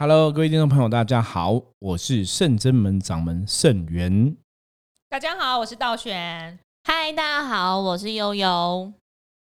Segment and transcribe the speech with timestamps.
[0.00, 4.36] Hello，各位听众朋友，大家好，我是圣真门掌门圣元。
[5.08, 6.56] 大家好，我是道玄。
[6.84, 8.92] 嗨，大家好，我是悠悠。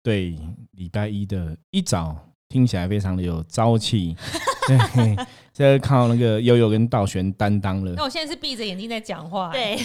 [0.03, 0.37] 对，
[0.71, 2.17] 礼拜一的一早
[2.49, 4.17] 听起来非常的有朝气。
[4.67, 5.15] 对，
[5.53, 9.77] 现在靠那个悠悠跟道玄担当了那，我现在是闭着眼睛在讲话。，对，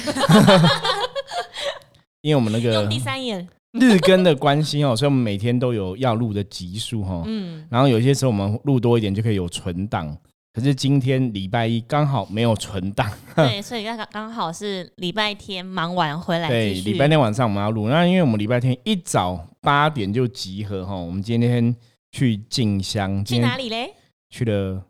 [2.20, 7.22] 因为我们那个用第三眼，日更的关系哦，所以我们每天都有要录的集数哈。
[7.26, 10.18] 嗯，然后有些时候我们录多一点就可以有存档，
[10.52, 13.10] 可是今天礼拜一刚好没有存档。
[13.36, 16.72] 对，所以刚刚刚好是礼拜天忙完回来对。
[16.74, 21.74] 礼拜天晚上我们要录，那因为我们礼拜天一早八点就集合哈，我们今天
[22.12, 23.94] 去进香，去哪里嘞？
[24.30, 24.82] 去了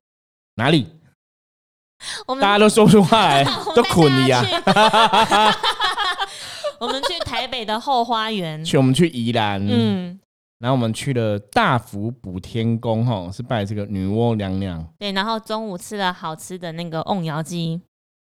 [0.55, 0.87] 哪里？
[2.29, 3.45] 我们大家都说不出话来
[3.75, 4.41] 都带捆你啊！
[4.65, 5.59] 大家去
[6.79, 8.65] 我们去台北的后花园。
[8.65, 10.19] 去我们去宜兰，嗯，
[10.59, 14.84] 然后我们去了大福补天宫哈，是拜这个女娲娘娘。
[14.98, 17.80] 对，然后中午吃了好吃的那个瓮窑鸡，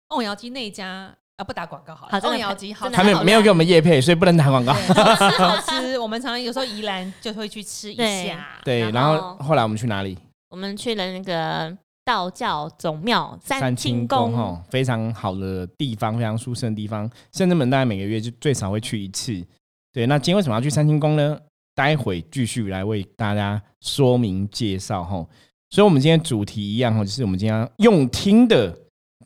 [0.10, 2.20] 瓮窑鸡那一家啊，不打广告好了。
[2.22, 4.72] 瓮窑鸡好他们没有给我们叶配，所以不能打广告。
[4.72, 6.00] 好吃好吃。
[6.00, 8.48] 我们常常有时候宜兰就会去吃一下。
[8.64, 10.18] 对，然然后后后来我们去哪里？
[10.50, 17.10] 我们去了那个道教总庙三清清宫哈，非常好的地方，非常舒适的地方。
[17.34, 19.46] 圣真门大概每个月就最少会去一次。
[19.92, 21.38] 对，那今天为什么要去三清宫呢？
[21.76, 25.26] 待会继续来为大家说明介绍哈。
[25.70, 28.78] 所以，我们今天主题一样哈，就是我们今天用听的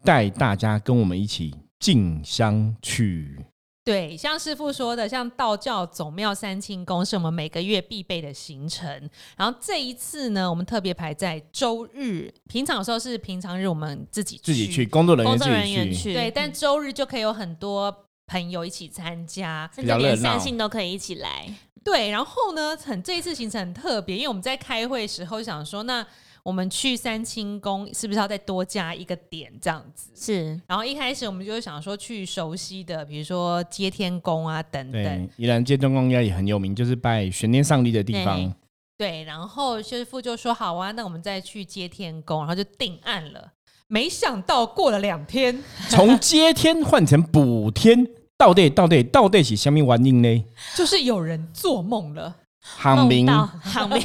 [0.03, 3.43] 带大家跟我们一起进香去。
[3.83, 9.09] 对，像师傅说的，像道教总庙三清宫是我们每个月必备的行程。
[9.37, 19.69] 然后这一次呢，我们特别排在周日，平常有时候是平常日我们自己自己去，工作人员工作，人员去，对，但周日就可以有很多朋友一起参加。
[19.73, 21.53] 甚至连比较热闹善信都可以一起来。
[21.83, 26.03] 对，然后呢，很这一次行程很特别，因为我们在开会时候想说，那
[26.41, 30.09] 我们去三清宫是不是要再多加一个点这样子？
[30.15, 38.55] 是，然后一开始我们就想说去熟悉的，比如说接天宫啊等等对，，宜兰接天宫应该也很有名，就是拜玄天上帝的地方对。
[38.97, 39.23] 对。
[39.25, 43.51] 然后师傅就说好啊，那我们再去接天宫，然后就定案了。
[43.87, 48.07] 没想到过了两天，从接天换成补天，
[48.37, 50.45] 到底到底到底是什么原因呢？
[50.75, 52.35] 就是有人做梦了。
[52.67, 53.27] 喊名
[53.61, 54.01] 喊名，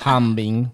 [0.00, 0.70] 喊名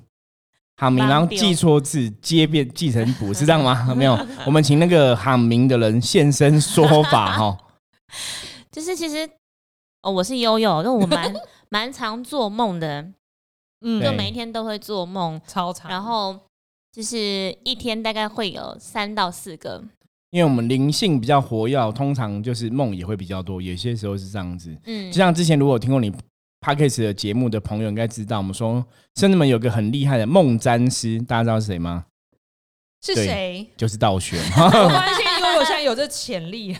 [0.78, 3.84] 喊名，然后记错字，接变记成补，是这样吗？
[3.94, 7.58] 没有，我们请那个喊名的人现身说法哈。
[8.70, 9.28] 就是其实
[10.00, 11.34] 哦，我是悠悠，就我蛮
[11.68, 13.02] 蛮常做梦的，
[13.82, 15.90] 嗯对就每一天都会做梦，超长。
[15.90, 16.34] 然后
[16.92, 19.82] 就是一天大概会有三到四个，
[20.30, 24.76] 因为我们灵性比较活跃，通常就是梦也会比较多，有些时候是这样子。
[24.84, 26.12] 嗯就，像之前如果有听过你
[26.60, 28.84] podcast 的节目的朋友应该知道，我们说
[29.16, 32.04] 甚至们有个很厉害的梦占师，大家知道是谁吗？
[33.00, 33.66] 是对谁？
[33.74, 34.38] 就是道玄。
[34.54, 36.76] 我发现悠悠现在有这潜力。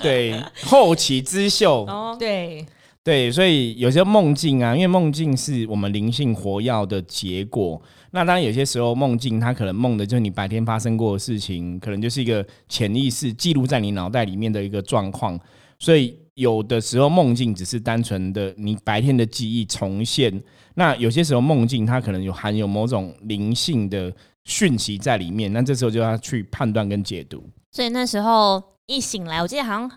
[0.00, 1.84] 对，后起之秀。
[1.86, 2.64] 哦，对，
[3.04, 7.80] 对，所以有些梦境啊，因为梦境是我们灵性活跃的结果。
[8.14, 15.36] 那当然，有些时候梦境它可能梦的就是你白天发生过的事情，可能就是一个潜意识记录在你脑袋里面的一个状况。
[15.80, 20.40] 所以有的时候梦境只是单纯的你白天的记忆重现。
[20.76, 24.14] 那有些时候梦境它可能有含有某种灵性的
[24.44, 27.42] 讯息在里面，那这时候就要去判断跟解读。
[27.72, 29.90] 所以那时候一醒来，我记得好像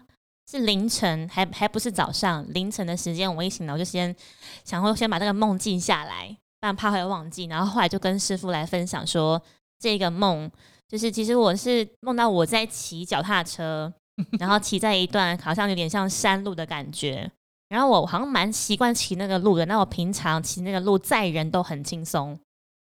[0.50, 4.16] 是凌晨，还还不是早上，凌晨的时间，我一醒来我就先
[4.64, 7.46] 想说先把这个梦记下来，不然怕会忘记。
[7.46, 9.42] 然后后来就跟师傅来分享说，
[9.80, 10.50] 这个梦
[10.88, 13.94] 就是其实我是梦到我在骑脚踏车，
[14.40, 17.32] 然后骑在一段 好像有点像山路的感觉。
[17.70, 22.30] 然后我好像蛮习惯骑那个路的，那我平常骑那个路载人都很轻松，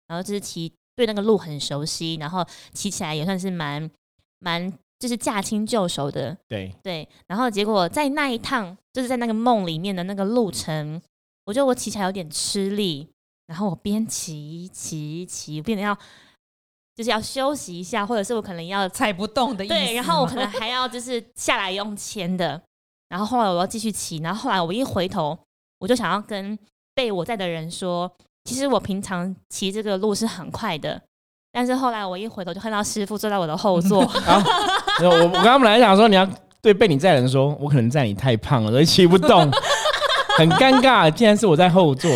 [0.06, 3.90] 然后就是骑对那个路很熟悉，然后骑起来也算是蛮
[4.38, 7.08] 蛮就是驾轻就熟的，对，对。
[7.26, 11.00] 然后结果在那一趟，就是在那个梦里面的那个路程，
[11.46, 13.08] 我觉得我骑起来有点吃力，
[13.46, 15.96] 然后我边骑骑骑，变得要
[16.94, 19.74] 就是要休息一下，或者是我可能要踩不动的意思。
[19.74, 22.60] 对，然后我可能还要就是下来用牵的，
[23.08, 25.38] 然后后来我要继续骑，然后后来我一回头，
[25.78, 26.58] 我就想要跟
[26.94, 28.10] 被我在的人说，
[28.44, 31.00] 其实我平常骑这个路是很快的，
[31.52, 34.00] 但是后来我一回头就看到师傅坐在我的后座，
[35.02, 36.26] 我我我刚刚本来想说你要
[36.62, 39.50] 对被你在的人说，我可能在你太胖了，所以骑不动，
[40.36, 41.10] 很尴尬。
[41.10, 42.10] 竟然是我在后座，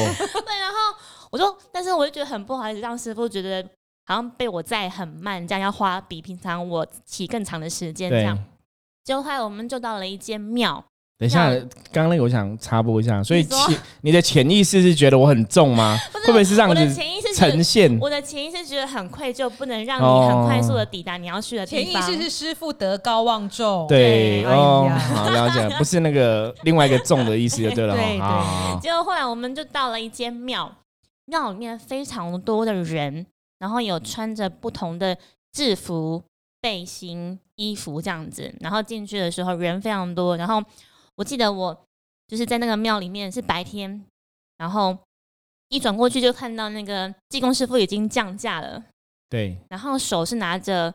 [1.81, 3.67] 但是我就觉得很不好意思，让师傅觉得
[4.05, 8.23] 好像被我载很慢，这样要花比平常我骑更长的时间这对。
[8.23, 8.39] 样。
[9.03, 10.85] 结果后来我们就到了一间庙，
[11.19, 11.59] 等一下那，
[11.91, 15.97] 刚刚那个我想插播一下，所以你说潜你的潜意识是觉得我很重吗？
[16.13, 16.79] 会不会是这样子？
[16.79, 17.99] 我的潜意识呈现。
[17.99, 22.19] 我的潜意识觉得很愧疚，不能让你很快速的抵达你要去的地方潜意。
[22.19, 28.27] 识是师傅德高望重，对哎哦，好了解，不是那个另外一个重的意思就对了 对哈。
[28.27, 30.71] 好好好结果后来我们就到了一间庙，
[31.31, 33.25] 庙里面非常多的人，
[33.59, 35.17] 然后有穿着不同的
[35.53, 36.23] 制服、
[36.61, 40.63] 背心、衣服这样子，然后进去的时候人非常多，然后
[41.15, 41.85] 我记得我
[42.27, 44.05] 就是在那个庙里面是白天，
[44.59, 44.99] 然后
[45.69, 48.83] 一转过去就看到那个济公师傅已经降价了，
[49.29, 50.93] 对，然后手是拿着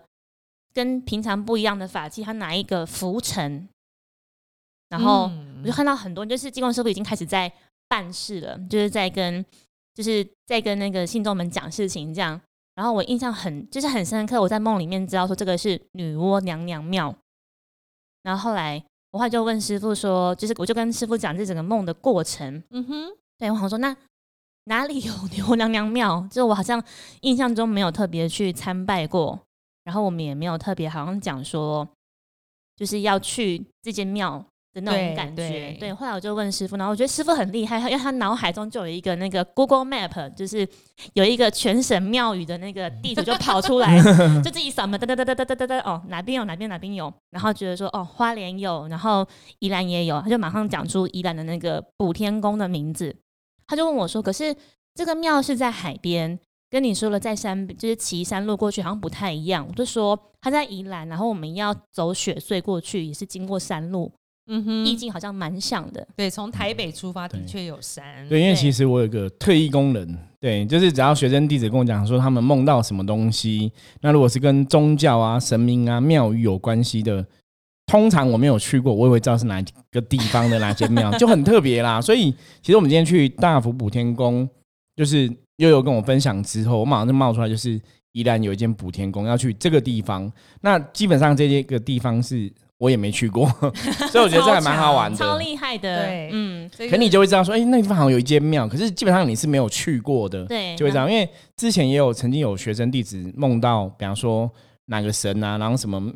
[0.73, 3.67] 跟平常不一样的法器，他拿一个拂尘，
[4.89, 5.29] 然后。
[5.31, 5.45] 嗯。
[5.65, 7.51] 我就看到很多，就是济公师傅已经开始在
[7.87, 9.43] 办事了，就是在跟
[9.95, 12.39] 就是在跟那个信众们讲事情这样。
[12.75, 17.15] 然后我印象很就是很深刻，我在梦里面知道说这个是女娲娘娘庙。
[18.21, 22.61] 然后后来我后来就问师傅说，就是我就跟师傅讲这整个梦的过程。
[22.71, 23.95] 嗯哼，对我好像说，那
[24.65, 26.27] 哪里有女娲娘娘庙？
[26.29, 26.83] 就我好像
[27.21, 29.39] 印象中没有特别去参拜过，
[29.85, 31.87] 然后我们也没有特别好像讲说，
[32.75, 34.43] 就是要去这间庙
[34.75, 35.49] 的那种感觉。
[35.49, 40.67] 对对，后来我就问师傅，然后我觉得师傅很厉害，因为他脑海中就有一个那个 Google Map，就是
[41.13, 43.97] 有一个全省庙宇的那个地图就跑出来，
[44.43, 49.25] 就自己扫描哒哒哒哒哒哒哒哒，哦，哪边有哪边哪边有，然后觉得说哦，花莲有，然后
[49.59, 53.15] 宜兰也有，他就马上讲出宜兰的那个补天宫的名字。
[53.67, 54.55] 他就问我说：“可是
[54.93, 56.39] 这个庙是在海边，
[56.69, 64.11] 跟你说了在山，就是骑山路过去好像不太一样。”我就说他在宜兰，然后我们要走雪隧过去，也是经过山路，
[64.47, 66.07] 嗯哼，意境好像蛮像的。
[66.15, 73.71] 对，从台北出发的确有山，对，因为其实我有个特异功能，对，就是只要学生弟子跟我讲说他们梦到什么东西，
[74.01, 77.25] 那如果是跟宗教啊、神明啊、庙宇有关系的，
[77.87, 81.99] 通常我没有去过，我也会知道是哪个地方的哪间庙， 就很特别啦。
[81.99, 82.31] 所以
[82.61, 84.47] 其实我们今天去大福补天宫，
[84.95, 85.27] 就是
[85.57, 87.81] 悠悠跟我分享之后，我马上就冒出来，就是
[88.11, 90.31] 依然有一间补天宫要去这个地方。
[90.61, 93.47] 那基本上这些个地方是我也没去过，
[94.11, 95.15] 所以我觉得这还蛮好玩的。
[95.19, 101.09] 超厉害的，对嗯，这个可你就会知道说，哎、那个地方好像有一间庙，可是基本上你是没有去过的，对，就会这样。
[101.09, 104.49] 因为之前也有曾经有学生弟子梦到，比方说
[104.87, 106.11] 哪个神啊，然后什么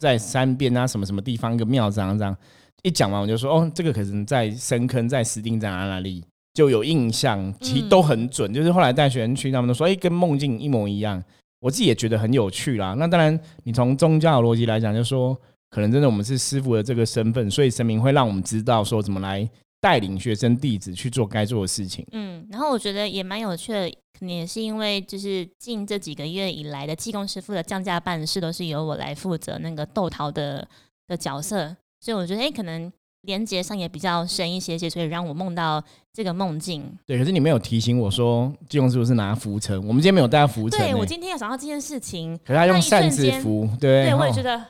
[0.00, 2.36] 在山边啊，什么什么地方一个庙这样这样。
[2.84, 6.24] 一讲完我就说，哦，这个可能在深坑，在石丁在哪哪里
[6.54, 8.54] 就有印象，其实都很准。
[8.54, 11.20] 就是后来带学生去，他们都说，哎、跟梦境一模一样。
[11.60, 12.94] 我自己也觉得很有趣啦。
[12.96, 15.36] 那当然，你从宗教逻辑来讲，就说
[15.70, 19.48] 可能真的我们是师傅的这个身份，所以神明会让我们知道说怎么来
[19.80, 22.06] 带领学生弟子去做该做的事情。
[22.12, 30.66] 嗯，然后我觉得也蛮有趣的，可能也是因为就是近这几个月以来的技工师傅的降价办事都是由我来负责那个豆桃的
[31.06, 32.90] 的角色，所以我觉得哎、诶可能
[33.22, 35.82] 连接上也比较深一些些，所以让我梦到
[36.12, 36.84] 这个梦境。
[37.06, 40.92] 对，可是你没有提醒我说，金庸师傅是拿浮尘，我们今天没有带浮尘、欸。
[40.92, 44.60] 对我今天有想到这件事情，可是他用扇子扶，对，对我也觉得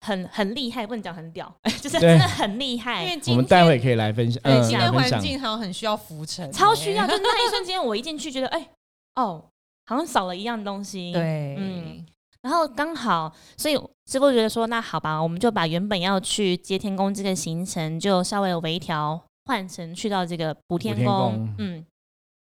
[0.00, 3.14] 很很厉害，不能讲很屌， 就是真的很厉害因为。
[3.14, 5.20] 我今天们待会可以来分享，对嗯，今天环。
[5.20, 8.68] 境好像很需要浮沉，超需要， 就那一瞬间，我一进去觉得，哎、
[9.16, 9.44] 哦，
[9.86, 11.12] 好像少了一样东西。
[11.12, 12.04] 对，嗯
[12.42, 13.74] 然后刚好，所以
[14.10, 21.04] 师傅觉得说，那好吧，我们就把原本要去接天宫这个行程，就稍微微调，换成去到这个补天宫。
[21.04, 21.84] 宫嗯，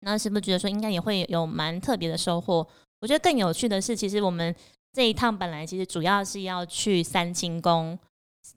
[0.03, 2.65] 然后师傅觉得说，应该也会有蛮特别的收获。
[3.01, 4.55] 我觉得更有趣的是，其实我们
[4.93, 7.99] 这一趟本来其实主要是要去三清宫，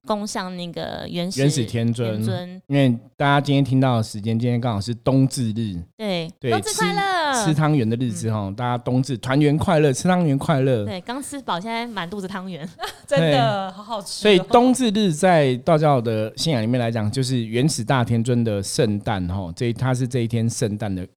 [0.08, 2.22] 攻上那个原始原始天尊。
[2.68, 7.46] 因为大家今天听到的时间，今天刚好是冬至日，对，对冬至快乐！
[7.46, 10.86] 吃汤圆的日子哈，大家冬至团圆快乐，吃汤圆快乐。
[10.86, 12.68] 对，刚吃饱，现在满肚子汤圆。
[13.08, 14.24] 真的好好吃哦。
[14.24, 21.08] 所以冬至日在道教的信仰里面来讲，就是原始大天尊的圣诞哈，这他是这一天圣诞的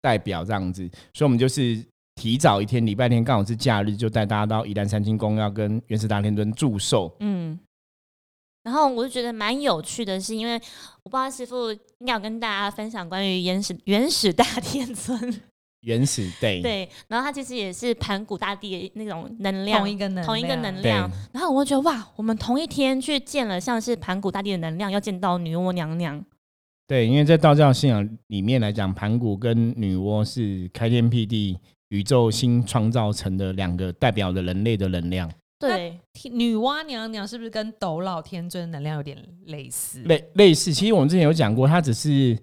[0.00, 1.82] 代表这样子，所以我们就是
[2.18, 7.14] 提早一天，礼拜天刚好是假日，就带大家到宜兰三清宫要跟元始大天尊祝寿。
[7.20, 7.56] 嗯，
[8.64, 10.54] 然后我就觉得蛮有趣的是，因为
[11.04, 15.16] 我不知道师傅应该有跟大家分享关于原始 原始大天尊，
[15.82, 21.08] 原始 day，对，然后他其实也是盘古大帝的那种能量，同一个能同一个能量。
[21.32, 26.20] 然后我就觉得哇，我们同一天去见了像是盘古大帝的能量，要见到女娲娘娘，
[26.88, 31.56] 对，因为在道教信仰里面来讲，盘古跟女娲是开天辟地、
[31.90, 35.98] 宇宙新创造成的两个代表的人类的能量，对，
[36.32, 39.16] 女娲娘娘是不是跟斗老天尊能量有点
[39.46, 40.02] 类似？
[40.02, 40.72] 类类似。
[40.72, 42.38] 其实我们之前有讲过，它只是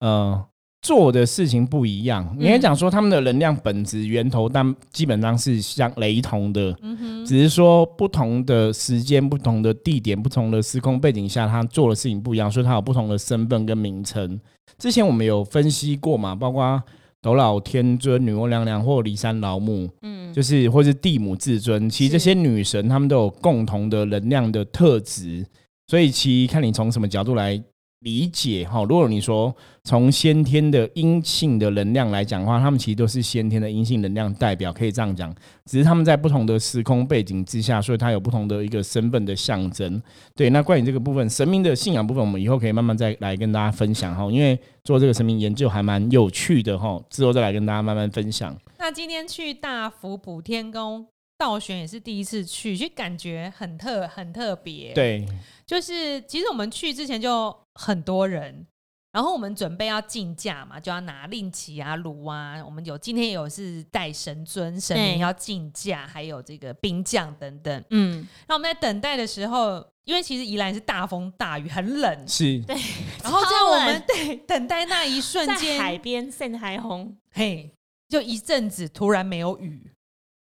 [0.00, 0.44] 呃
[0.80, 2.34] 做的事情不一样。
[2.38, 14.40] 应该讲说他们的能量本质源头，但基本上是相雷同的，嗯哼，只是说不同的时间、不同的地点、不同的时空背景下，他做的事情不一样，所以他有不同的身份跟名称。
[14.78, 16.82] 之前我们有分析过嘛，包括
[17.24, 25.42] 斗老天尊、女娲娘娘或骊山老母，嗯，就是或是地母至尊，其实这些女神她们都有共同的能量的特质，
[25.86, 27.58] 所以其实看你从什么角度来
[28.04, 28.84] 理解哈。
[28.84, 35.34] 如果你说从先天的阴性的能量来讲的话，他们其实都是先天的阴性能量代表，可以这样讲。
[35.64, 40.00] 只是他们在不同的时空背景之下，所以它有不同的一个身份的象征。
[40.36, 48.54] 对，那关于这个部分神明的信仰部分，我们以后可以慢慢再来跟大家分享哈，因为做这个神明研究还蛮有趣的哈，之后再来跟大家慢慢分享。
[48.78, 51.06] 那今天去大福补天宫
[51.38, 55.26] 道玄也是第一次去，就感觉很特很特别。，对，
[55.66, 58.66] 就是其实我们去之前就很多人，
[59.12, 67.84] 然后我们准备要进价嘛，就要拿令旗啊、炉啊，我们有今天有是带神尊神明要进价，还有这个兵将等等。
[67.90, 72.76] 嗯，那我们在等待的时候，因为其实宜兰是大风大雨，很冷，是对。
[73.22, 77.70] 然后在我们对等待那一瞬在间，海边晒海红，嘿，
[78.08, 79.90] 就一阵子突然没有雨，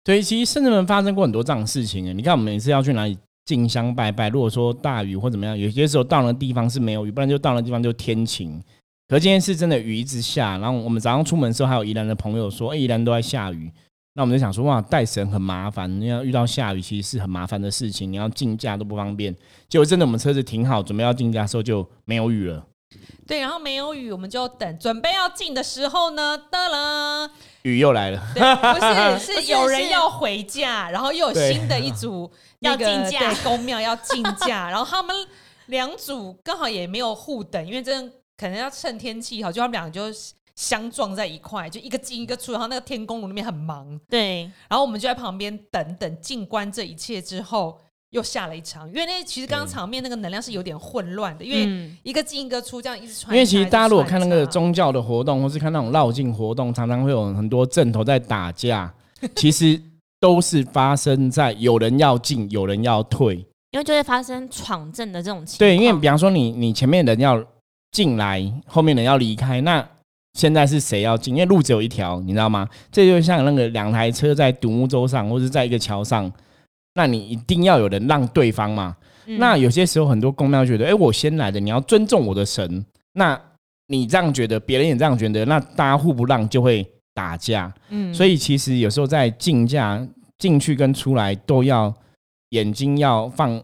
[0.03, 2.13] 对，其实圣人们发生过很多这样的事情诶。
[2.13, 8.63] 你看，我们每次要去哪里进香拜拜，如果说大雨或怎么样，有些时候到了地方是没有雨，不然就到了地方就天晴。
[9.09, 13.71] 可今天是真的雨一直下，然后我们早上出门的时候，还有宜兰的朋友说，哎、宜兰都在下雨。
[14.15, 19.35] 那我们就想说，哇，带神很麻烦，你要遇到下雨其实是很麻烦的事情，你要进价都不方便。
[19.69, 22.67] 结果真的我们车子停好，准备要进价的时候就没有雨了，
[23.27, 27.31] 对，然后没有雨，我们就等准备要进的时候呢，得了，
[27.63, 28.23] 雨又来了。
[28.35, 33.19] 对，不不是，是 是有人要回家，然后又有新的一组要那个竞价。
[33.19, 35.15] 对，公庙要竞价， 然后他们
[35.67, 40.03] 两组刚好也没有互等，因为真的可能要趁天气好，就他们俩就
[40.55, 47.79] 相撞在一块，就一个进一个出，然后那个天宫炉那边很忙，对，然后我们就在旁边等等，静观这一切之后，
[48.11, 53.35] 又下了一场，因为那其实刚刚对场面那个能量是有点混乱的，因为嗯，一个进一个出，这样一直穿。
[53.35, 58.93] 因为其实大家如果看那个宗教的活动，或是看那种绕境活动，常常会有很多阵头在打架，
[59.35, 59.81] 其实
[60.23, 63.45] 都是发生在有人要进，有人要退。
[63.73, 65.59] 因为就会发生闯阵的这种情况。
[65.59, 67.45] 对，因为比方说你你前面人要
[67.91, 69.85] 进来，后面人要离开，那
[70.35, 71.35] 现在是谁要进？
[71.35, 72.69] 因为路只有一条，你知道吗？
[72.93, 76.31] 这就像那个两台车在独木舟上，或者在一个桥上，
[76.95, 78.97] 那你一定要有人让对方嘛。
[79.27, 82.85] 嗯那有些时候很多公庙觉得，哎、我先来的，你要尊重我的神。
[83.15, 83.41] 那
[83.89, 87.73] 你这样觉得，别人也这样觉得，那大家互不让就会打架。
[87.91, 90.07] 嗯所以其实有时候在竞价
[90.39, 91.93] 进去跟出来都要
[92.51, 93.63] 眼睛要放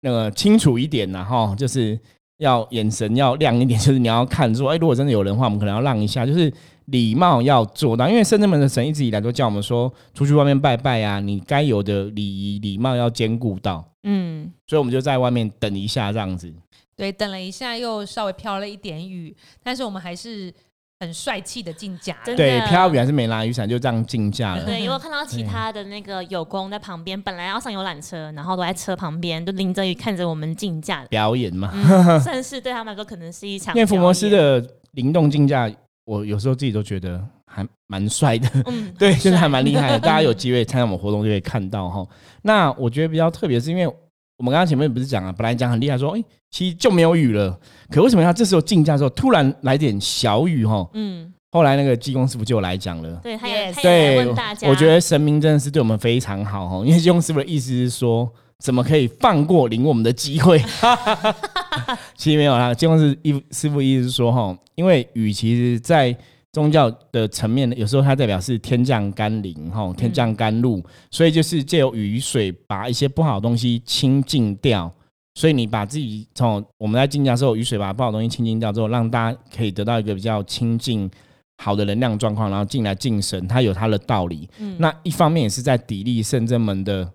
[0.00, 1.98] 那个清楚一点然后就是
[2.38, 6.52] 要眼神要亮一点，就是你要看说，哎、如果真的有人的话，我们可能要让一下，就是
[6.86, 8.08] 礼貌要做到。
[8.08, 13.88] 因为圣正门的神一直以来都叫我们说，出去外面拜拜啊，你该有的礼仪礼貌要兼顾到。
[14.02, 16.52] 嗯，所以我们就在外面等一下这样子。
[16.96, 20.52] 对，等了一下又稍微飘了一点雨，但是我们还是
[21.00, 22.20] 很帅气的进甲了。
[22.24, 24.64] 真的对，飘雨还是没拿雨伞，就这样竞价了。
[24.64, 31.04] 对，因为我看到其他的那个有工在旁边，本来要上游览车，然后都在车旁边，就淋着雨看着我们竞价。
[31.10, 35.70] 表演嘛，嗯， 甚至对他们来说可能是一场因为伏魔师表演，的灵动竞价，
[36.04, 38.48] 我有时候自己都觉得还蛮帅的。
[38.66, 39.98] 嗯， 对，就是还蛮厉害的。
[40.00, 42.06] 大家有机会参加我们活动就可以看到哈。
[42.42, 43.86] 那我觉得比较特别，是因为
[44.36, 47.58] 我们刚刚前面不是讲啊，本来讲很厉害，说哎、其实就没有雨了，
[47.90, 50.88] 可为什么要这时候竞价的时候突然来点小雨哈？
[50.94, 53.20] 嗯，后来那个济公师傅就有来讲了。
[53.22, 60.60] 对，他也 Yes 他也来对问大，家，我觉得神明真的是对我们非常好哈，因为济公师傅的意思是说，怎么可以放过领我们的机会？
[62.16, 66.16] 其实没有啦，济公师师师傅意思是说哈，因为雨其实在
[66.54, 70.80] 宗教的层面，有时候它代表是天降甘霖哈，天降甘露，
[71.10, 74.90] 所以就是借由雨水把一些不好的东西清净掉。
[75.34, 81.10] 所以你把自己从我们在进价的时候，雨水把不好的东西清净掉之后，让大家可以得到一个比较清净、
[81.58, 84.48] 好的能量状况，然后进来敬神，它有它的道理。
[84.60, 87.10] 嗯那一方面也是在砥砺圣真门的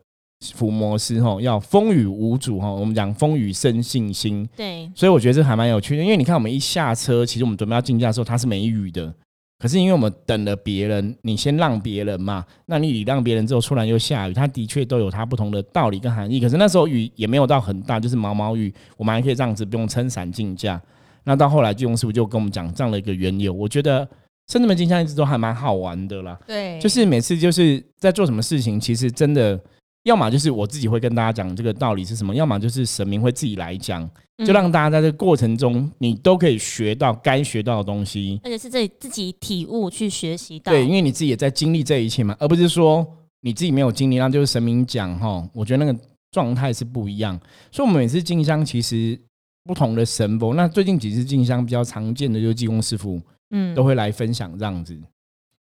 [0.53, 2.75] 伏魔师吼，要风雨无阻吼。
[2.75, 6.03] 我们讲风雨生信心，对，所以我觉得这还蛮有趣的。
[6.03, 9.13] 因为你看，我们一下车，其实我们准备要进价的时候，它是没雨的。
[9.60, 16.39] 可是因为我们等了别人，你先让别人嘛，那你礼让别人之后，突然又下雨，它的确都有它不同的道理跟含义。
[16.39, 20.82] 可是那时候雨也没有到很大，就是毛毛雨，我们还可以这样子不用撑伞进价。
[21.25, 24.08] 那到后来，金庸师傅就跟我们讲这样的一个缘由，我觉得
[24.48, 26.39] 圣人们进香一直都还蛮好玩的啦。
[26.48, 29.60] 对，就是每次就是在做什么事情，其实真的，
[30.03, 34.10] 要么就是我自己会跟大家讲这个道理是什么，要么就是神明会自己来讲，
[34.46, 38.39] 就让大家在这个过程中，你都可以学到该学到的东西。
[38.44, 43.06] 而且是自己自己体悟去学习到，对，因为你自己也在经历这一切嘛，而不是说
[43.41, 45.48] 你自己没有经历，那就是神明讲哈。
[45.53, 46.00] 我觉得那个
[46.32, 47.39] 状态是不一样。
[47.72, 49.20] 所以，我们每次进香其实
[49.65, 54.98] 不同的神佛，那最近几次进香比较常见的就是济公师傅嗯都会来分享这样子。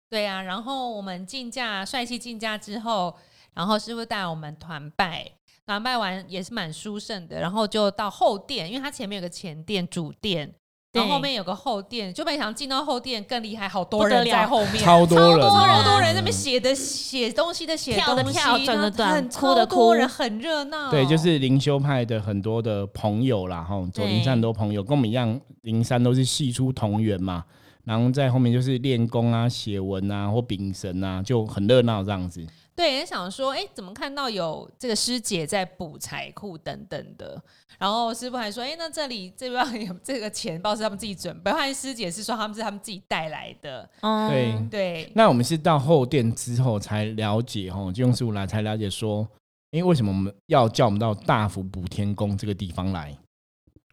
[0.09, 3.13] 对啊，然后我们进价帅气进价之后，
[3.53, 5.31] 然后师傅带我们团拜，
[5.65, 10.53] 团拜完也是蛮殊胜的，然后就到后殿，因为它前面有个前殿主殿，
[10.93, 20.89] 然后后面有个后殿，就没想到进到后殿更厉害，好多人在后面， 超多人超多人那边写的写东西的写跳的东西，跳转的转很哭的多哭人很热闹。
[20.89, 27.45] 对，就是灵修派的很多的朋友啦，哈，走灵山很多朋友跟我们一样，灵山都是系出同源嘛，
[27.83, 32.43] 然后在后面就是练功啊、写文啊或秉神啊，就很热闹这样子。
[32.79, 37.43] 对，也想说，哎，怎么看到有这个师姐在补财库等等的？
[37.77, 43.89] 然后师傅还说，哎，那这里这边有这个钱包是他们自己准备，后来师姐是说他们是他们自己带来的。
[43.99, 49.27] 嗯，对对，那我们是到后殿之后才了解，哈，就用师傅来才了解说，
[49.71, 53.13] 因为为什么我们要叫我们到大福补天宫这个地方来？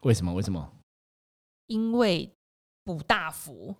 [0.03, 0.33] 为什么？
[0.33, 0.73] 为什么？
[1.67, 2.31] 因为
[2.85, 3.75] 补大福，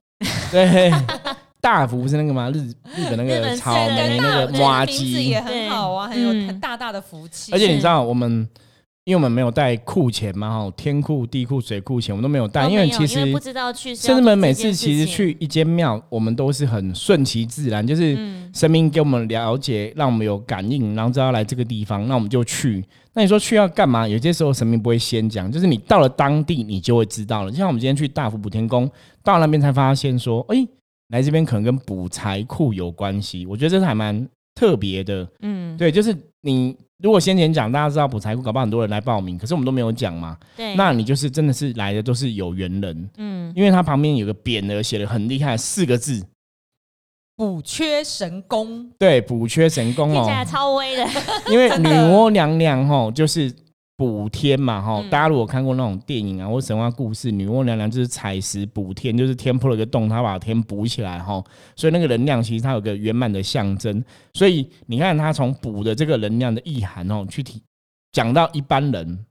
[0.51, 0.91] 对，
[1.67, 2.49] 大福不是那个吗？
[2.55, 2.59] 日
[2.95, 7.51] 日本那日个草莓的那个这麻名字也，很好啊，很有大大的福气。
[7.53, 8.49] 而且你知道我们。
[9.07, 22.85] 因为我们没有带库钱嘛，哈，天库、地库、水库钱我们都没有带，因为其实不知道去是圣人们每次其实去一间庙，我们都是很顺其自然，就是嗯神明给我们了解，让我们有感应，然后知道来这个地方，那我们就去。
[23.13, 24.09] 那你说去要干嘛？
[24.09, 27.51] 有些时候神明不会先讲，就是你到了当地，你就会知道了。
[27.53, 28.91] 就像我们今天去大福补天宫，
[29.23, 30.67] 到那边才发现说，哎、
[31.09, 33.47] 来这边可能跟补财库有关系。
[33.47, 35.29] 我觉得这是还蛮特别的。
[35.41, 40.37] 嗯，对，就是你如果先前讲，大家知道补财库，搞不好很多人来报名，可是我们都没有讲嘛。
[40.57, 46.25] 对，那你就是真的是来的都是有缘人，嗯因为它旁边有个匾额写的很厉害，四个字，
[47.37, 50.31] 补缺神功，对，补缺神功哦听起。
[50.31, 51.07] 来超威的，
[51.51, 53.55] 因为女 娲娘娘吼就是
[53.97, 61.45] 补天嘛吼，嗯大家如果看过那种电影啊或神话故事，女娲娘娘就是采石补天，就是天破了一个洞，她把天补起来吼，
[61.75, 67.63] 所以那个能量其实它有个圆满的象征，所以你看它从补的这个能量的意涵哦，去提
[68.13, 69.25] 讲到一般人。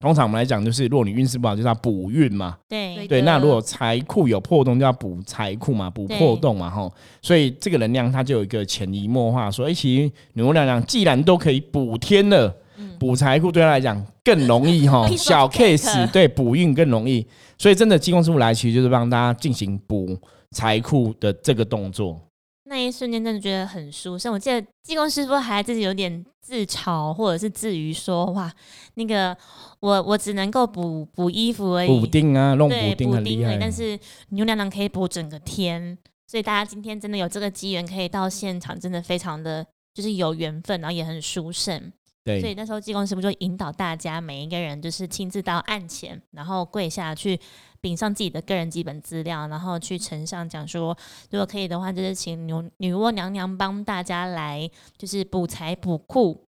[0.00, 2.58] 通常我们来讲，就是如果你运势不好，就是要补运嘛。
[2.68, 6.92] 对对，那如果财库有破洞，就要补财库嘛，补破洞嘛，吼。
[7.22, 12.54] 所以这个能量它就有一个潜移默化，说，哎、其实女娲娘娘既然都可以补天了，嗯
[13.02, 17.26] 补财库对他来讲更容易 哈，小 case 对补运更容易。
[17.58, 20.16] 所以真的济公师傅来，其实就是帮大家进行补
[20.52, 22.20] 财库的这个动作。
[22.66, 24.30] 那一瞬间真的觉得很舒适。
[24.30, 28.50] 我记得济公师傅还自己有点自嘲或者是自娱说：“哇，
[28.94, 29.36] 那个
[29.80, 33.58] 我我只能够补补衣服而已，补丁啊，弄对补丁很厉害。
[33.60, 41.92] 但是牛娘娘可以补整个天。”所以大家今天真的有这个机缘可以到现场，真的非常的就是有缘分，然后也很殊胜。
[42.24, 47.38] 所以，那时候济公师傅就引导大家每一个人就是亲自到案前，然后跪下去
[47.80, 50.96] 禀上自己的个人基本资料，然后去呈上讲说，
[51.30, 56.44] 如果可以的话，就是请女女娲娘娘帮大家来就是补财补库。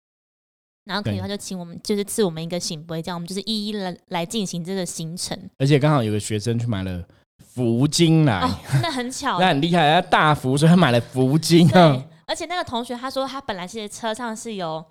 [0.85, 5.37] 然后可以的话，就请我们就是赐我们一个醒杯，这样我们就是一一来来进行这个行程。
[5.59, 7.05] 而且刚好有个学生去买了
[7.37, 14.83] 福金来，哦，真的很巧 那，很厉害，他大福，所以他买了福金对啊。，而且那个同学他说他本来其实车上是有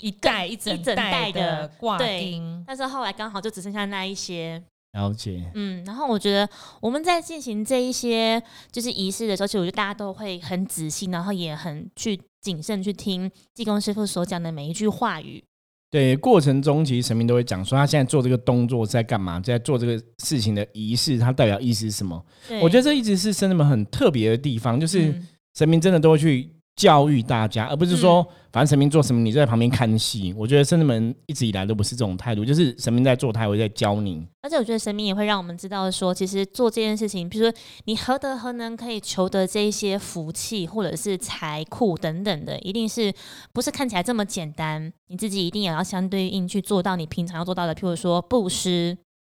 [0.00, 6.48] 一袋一整一整袋袋的挂对钉，但是后来刚好就只剩下那一些，了解，嗯，然后我觉得
[6.80, 15.42] 我们在进行这一些就是仪式的时候，其实我觉得大家都会很仔细，然后也很去谨慎去听济公师傅所讲的每一句话语。
[15.90, 22.24] 对，过程中其实神明都会讲说，他现在做这个动作在干嘛，在做这个事情的仪式，它代表意思是什么？
[22.48, 22.60] 对。
[22.60, 25.28] 我觉得这一直是神明们很特别的地方，就是嗯。
[25.58, 26.48] 神明真的都会去
[26.80, 30.32] 教育大家，而不是说反正神明做什么，你就在旁边看戏。
[30.34, 34.26] 我觉得神人们一直以来都不是这种态度，就是神明在做，他也会在教你。
[34.40, 43.12] 而且我觉得神明也会让我们知道说，其实做这件事情，比如说你何德何能可以求得这一些福气或者是财库等等的，一定是
[43.52, 44.90] 不是看起来这么简单？
[45.08, 48.96] 你自己一定也要相对应去做到你平常要做到的，譬如说布施，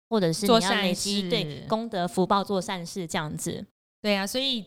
[0.09, 3.65] 或者是你做要累善事积对功德福报做善事这样子。
[4.01, 4.65] 对啊，所以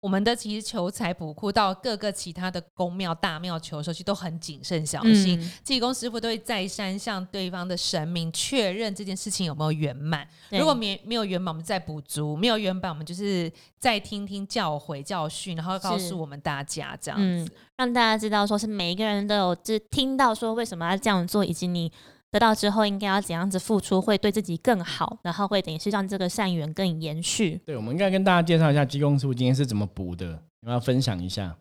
[0.00, 5.38] 我们的其实求财补库到各个其他的宫庙大庙求的时候，其实都很谨慎小心。
[5.38, 10.26] 嗯，济公师傅都会再三向对方的神明确认这件事情有没有圆满。
[10.50, 21.92] 如果没没有圆满，我们再补足；没有圆满，我们就是再听听教诲教训，然后告是诉我们大家这样嗯子。，让大家知道说是每一个人都有知听到说为什么要这样做，以及你
[22.30, 27.60] 得到之后应该要怎样子付出，会对自己更好，然后会等于是让这个善缘更延续。
[27.66, 31.56] 对，我们应该跟大家介绍一下济公师傅今天是怎么补的，有没有分享一下？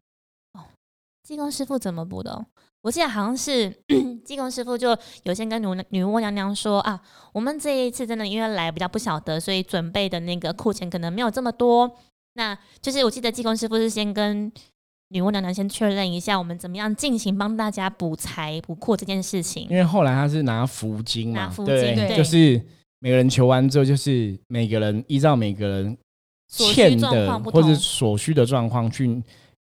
[0.54, 0.62] 哦
[1.24, 2.46] 济公师傅怎么补的哦？
[2.82, 3.70] 我记得好像是
[4.26, 7.00] 济公师傅就有先跟女女娲娘娘说啊，
[7.34, 11.92] 我们这一次真的因为来比较不晓得，所以准备的那个库钱可能没有这么多。
[12.34, 14.52] 那就是我记得济公师傅是先跟
[15.10, 19.68] 女巫娘娘先确认一下，我们怎么样进行帮大家补财补库这件事情。
[19.70, 19.76] 因。
[19.76, 22.62] 为后来他是拿福金嘛，拿福对不对，对就是
[23.00, 25.98] 每个人求完之后，就是每个人依照每个人
[26.48, 29.22] 欠的或者所需的状况去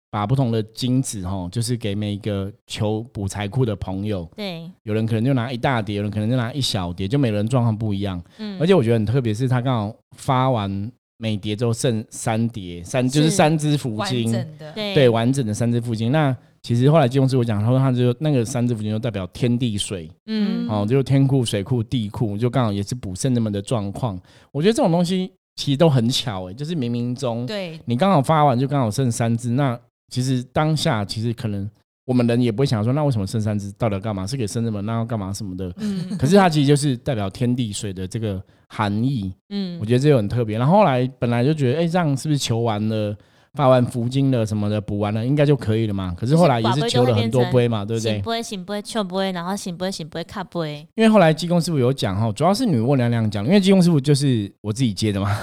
[0.10, 8.21] 把不同的金子哈，就是给每一个求补财库的朋友，对，有人可能就拿一大叠，有人可能就拿一小叠，就每个人状况不一样。
[8.38, 16.12] 嗯，而且我觉得很特别，是他刚好发完每叠之后剩三叠，三就是是三只福完金，整的，对对，完整的三只福金。
[16.12, 24.19] 那其实后来金庸师傅讲，他说他就那个三只福金就代表天地水，嗯，哦，就是天库、水库、地库，就刚好也是补肾那么的状况。
[24.51, 31.69] 我觉得这种东西其实都很巧哎、就是冥冥中对你刚好发完就刚好剩三只，那其实当下其实可能
[32.08, 34.26] 我们人也不会想说，那为什么生三只，到底要干嘛？
[34.26, 34.80] 是给生日吗？
[34.80, 35.70] 那要干嘛什么的？
[35.78, 40.58] 嗯，可是它其实就是代表天地水的这个含义，嗯我觉得这个很特别。
[40.58, 43.13] 然后后来本来就觉得，哎、这样是不是求完了？
[43.54, 46.13] 发完福金了什么的，补完了应该就可以了嘛？
[46.15, 48.22] 可是后来也是求了很多杯嘛，对不对醒？
[48.22, 55.36] 不会醒不会秋不会，然后醒不会醒不会卡不会，因为后来济公师傅有讲哈，主要是女娲娘娘讲，因为济公师傅就是我自己接的嘛，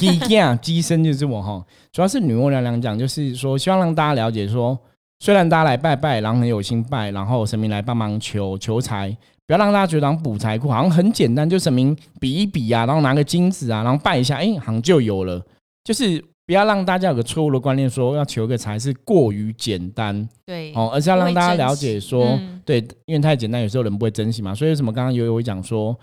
[0.00, 4.76] 鸡呀鸡身就是我哈，主要是女娲娘娘讲，就是说希望让大家了解说，
[5.20, 15.42] 虽然大家来拜拜，然后很有心拜，然后神明来帮忙求求财，不要让大家觉得好像补财库好像很简单，就神明比一比啊，然后拿个金子啊，然后拜一下，哎、好像就有了，
[15.84, 22.24] 就是不要让大家有个错误的观念，说要求个财是过于简单对，哦，而是要让大家了解说。
[22.24, 24.54] 嗯对，因为太简单，有时候人不会珍惜嘛。
[24.54, 25.94] 所以为什么刚刚有有讲说，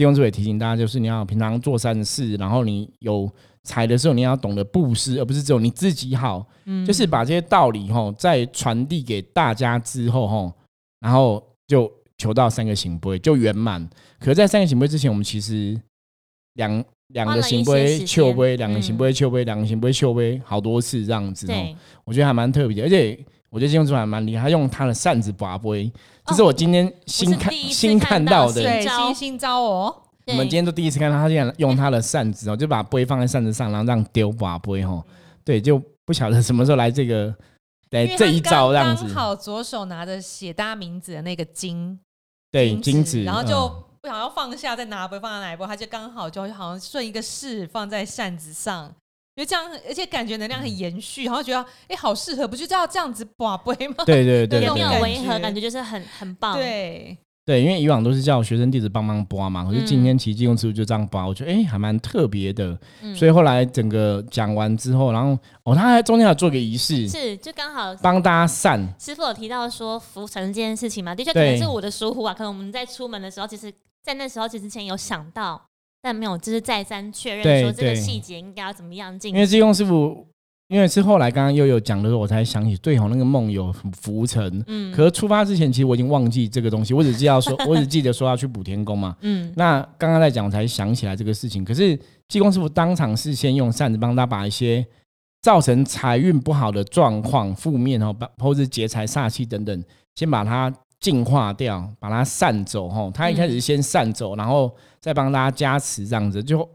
[0.00, 3.30] 金庸师傅也提醒大家，就是你要平常做善事，然后你有
[3.64, 6.46] 财的时候，你要懂得布施，而不是只有你自己好。
[6.64, 10.50] 嗯就是把这些道理吼，在传递给大家之后吼，
[11.00, 13.86] 然后就求到三个行杯就圆满。
[14.18, 15.78] 可是在三个行杯之前，我们其实
[16.54, 21.76] 两两个行花了一些杯、秋杯，两个嗯行杯、秋杯，两个行杯、秋杯，好多次这样子哦。
[22.06, 25.92] 我觉得还蛮特别的，而且我觉得金庸师傅还蛮厉害，他用他的扇子拔杯，
[26.30, 28.62] 这是我今天新看、新看到的。
[28.62, 35.04] 对新招新新招哦，我们今天都第一次看到他竟然用他的扇子哦，就把杯放在扇子上，然后这样丢把杯哦。
[35.44, 37.34] 对，就不晓得什么时候来这个，
[37.90, 41.98] 来这一招这样子，刚刚好左手拿着写大家名字的那个金
[42.52, 48.94] 对金子，然后就嗯不想要放下，再拿杯放在哪一波，他就刚好就好像顺一个势放在扇子上。
[49.44, 54.04] 觉得这样，而且感觉能量很延续，然后觉得哎、好适合，不就要这样子把杯吗？
[54.04, 62.78] 对对对那种也没有对对违和，感觉就是很很棒。，对，对，因为以往都是叫学生弟子帮忙拔嘛，可是今嗯天其实金庸师傅就这样拔，我觉得哎还蛮特别的。
[63.02, 68.94] 嗯所以后来整个讲完之后，然后哦，他还中间还做个仪式，是就刚好帮大家散。
[68.98, 73.72] 师傅有提到说浮沉这件事情嘛，的确可能是我的疏忽啊，可能我们在出门的时候，其实，
[74.02, 75.60] 在那时候其实之前有想到，
[76.02, 79.52] 但没有就是再三确认对说这个对细节应该要怎么样进因为行。
[79.52, 80.26] 济公师傅，
[80.68, 84.64] 因为是后来刚刚悠悠讲的时候，我才想起，对吼，那个梦有浮沉。
[84.66, 89.16] 嗯可是出发之前，其实我已经忘记这个东西，我只记得说， 我只记得说要去补天宫嘛。
[89.20, 91.64] 嗯，那刚刚在讲，我才想起来这个事情。
[91.64, 94.86] 可是济公师傅当场是先用扇子帮他把一些
[95.42, 99.84] 造成财运不好的状况、负面哦，把或者劫财煞气等等，
[100.14, 103.10] 先把它净化掉，把它散走哈。
[103.12, 106.68] 他一开始是先散走，然后再帮大家加持这样子，就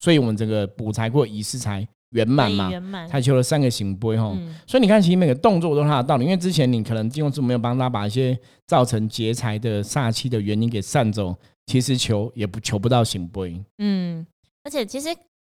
[0.00, 2.70] 所以我们整个补财或仪式才圆满嘛。
[2.70, 3.08] 圆满。
[3.08, 4.34] 才求了三个行杯吼。
[4.36, 11.34] 嗯，所以你看，其实每个动作都有它的道理，因为之前你可能金庸师傅没有帮他把一些造成劫财的煞气的原因给散走，
[11.66, 13.62] 其实求也不求不到行杯。
[13.78, 14.26] 嗯，
[14.64, 15.08] 而且其实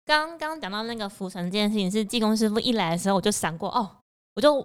[0.06, 3.90] 刚刚讲到那个浮尘这件事情，是济公师傅一来的时候，我就闪过哦，
[4.36, 4.60] 我就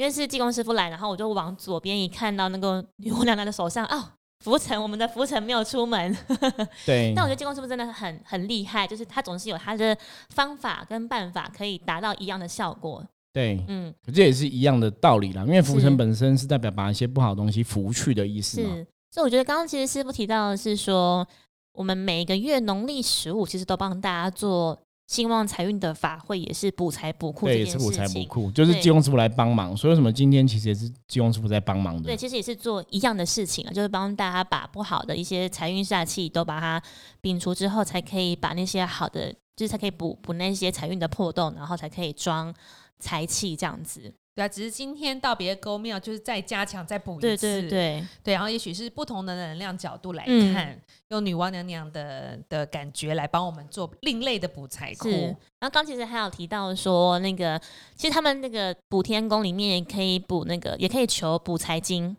[0.00, 4.02] 因为是济公师傅来，然后我就往左边一看到那个女巫娘娘的手上哦。
[4.42, 6.16] 浮沉，我们的浮沉没有出门，
[6.86, 9.94] 对，但我觉得济公师傅真的很很厉害，就是他总是有他的
[10.30, 13.04] 方法跟办法，可以达到一样的效果。
[13.34, 15.42] 对，嗯，可这也是一样的道理啦。
[15.42, 18.74] 因为浮是尘本身是代表把一些不好的东西拂去的意思嘛。
[18.74, 21.28] 是，所以我觉得刚刚其实师傅提到的是说，
[21.74, 28.06] 我们每个月农历十五其实都帮大家做兴旺财运的法会，也是补财补库这对，件也是补财。
[28.06, 29.76] 补库，就是金融师傅来帮忙。
[29.76, 32.16] 所以为什么今天其实也是金融师傅在帮忙的对，？
[32.16, 36.80] 其实也是做一样的事情啊，就是帮大家把不好的一些财运煞气都把它
[37.20, 42.54] 摒除之后，才可以把那些好的，就是才可以补补那些财运的破洞，然后才可以装
[43.00, 44.14] 财气这样子。
[44.34, 55.10] 对啊，只是今天到别的宫庙，就是再加强、再补一次，对对对，对然后也许是不同的能量角度来嗯看，用女娲娘娘的的感觉来帮我们做另类的补财库。
[55.10, 55.20] 是。
[55.58, 57.60] 然后刚其实还有提到说，那个
[57.96, 62.16] 其实他们那个补天宫里面也可以补那个，也可以求补财经。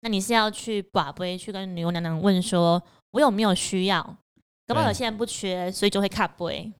[0.00, 4.02] 那你是要去把杯去跟女娲娘娘问说，我有没有需要？
[4.66, 6.72] 搞不好有对些人不缺，所以就会卡杯。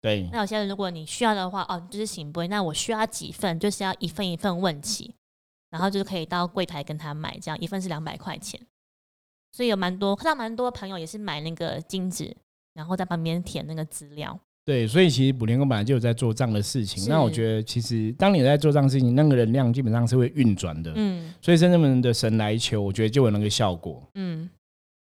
[0.00, 5.14] 对那有些人如果你需要的话，哦，就是醒杯，那我需要几份，就是要一份一份问起，
[5.70, 8.60] 然后就是可以到柜台跟他买，这样一份是两百块钱。
[9.52, 12.36] 所以有蛮多，看到蛮多朋友也是买那个金纸，
[12.72, 14.38] 然后在旁边填那个资料。
[14.64, 17.08] 对，所以其实补天宫本来就有在做这样的事情。
[17.08, 20.92] 那我觉得，其实当你在做这样的事情，那个能量基本上是会运转的。
[20.94, 24.02] 嗯所以深圳们的神来求，我觉得就有那个效果。
[24.14, 24.48] 嗯。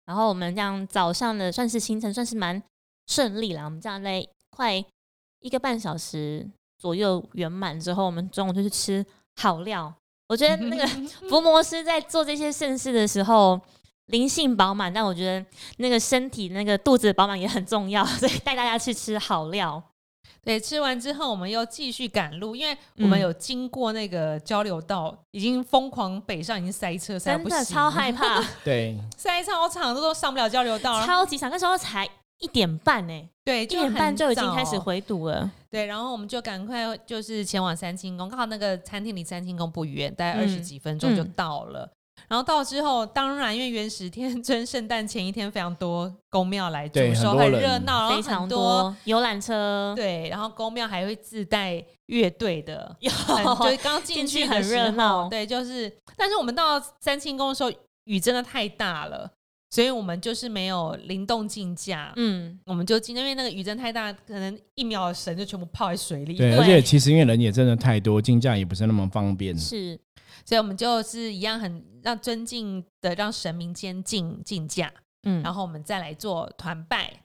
[0.04, 2.62] 然后我们这样早上的算是行程算是蛮
[3.09, 4.24] 顺利啦，我们这样在
[4.56, 4.82] 快
[5.40, 9.04] 一个半小时左右圆满之后，我们中午就去吃
[9.36, 9.92] 好料。
[10.28, 10.86] 我觉得那个
[11.28, 13.60] 福摩斯在做这些盛事的时候，
[14.06, 15.44] 灵性饱满，但我觉得
[15.76, 19.82] 那个身体那个肚子饱满也很重要，所以带大家去吃好料。
[20.42, 31.04] 对，吃完之后我们又继续赶路，因为我们嗯有经过那个交流道，已经疯狂北上，已经塞车，塞得真的超害怕， 对，塞超长，都都上不了交流道。
[31.04, 32.08] 超级长，那时候才
[32.38, 35.51] 一点半呢、对，一点半就已经开始回堵了。
[35.70, 41.90] 对，然后我们就赶快就是前往三清宫，刚好那个餐厅离三清宫不远，大概二十嗯几分钟就嗯到了。
[42.29, 57.70] 然后到之后，当然因为元始天尊圣诞前一天非常多宫庙来对驻守，很热闹，然后非常多多游览车，对，然后宫庙还会自带乐队的， 就刚进进去很热闹对，就是，但是我们到三清宫的时候，
[58.05, 59.31] 雨真的太大了，
[59.70, 69.59] 所以我们就是没有灵动竞价，嗯，我们就进，因为那个雨真太大，可能一秒的神就全部泡在水里，对，对而且其实因为人也真的太多，竞价也不是那么方便。
[69.59, 69.98] 是
[70.44, 74.92] 所以我们就是一样很让尊敬的让神明先进竞价，
[75.24, 77.22] 嗯，然后我们再来做团拜。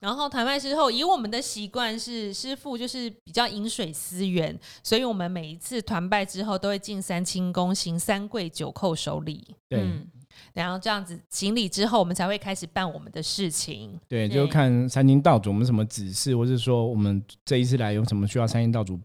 [0.00, 10.04] 然后团拜之后，以我们的习惯是师傅就是比较饮水思源，所以我们每一次团拜之后都会进三清宫行三跪九叩首礼，对、嗯
[10.52, 13.98] 然后这样子行礼之后，我们才会开始办我们的事情。
[14.08, 18.98] 对，对就看三清道主我们什么指示，或是说我们这一次来有什么需要三清道主